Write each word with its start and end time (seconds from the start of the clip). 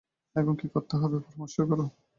এখন 0.35 0.53
কী 0.55 0.67
করতে 0.67 0.95
হবে, 0.97 1.17
পরামর্শ 1.19 1.55
করো। 1.69 1.85